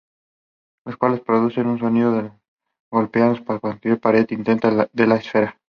Los 0.83 0.97
cuales 0.97 1.21
producen 1.21 1.77
sonido 1.77 2.17
al 2.17 2.33
golpearlos 2.91 3.41
contra 3.41 3.75
la 3.83 3.95
pared 3.97 4.25
interna 4.31 4.89
de 4.91 5.05
la 5.05 5.15
esfera. 5.17 5.59